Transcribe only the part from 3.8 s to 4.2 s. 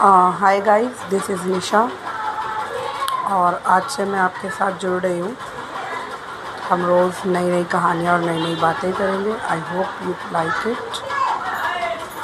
से मैं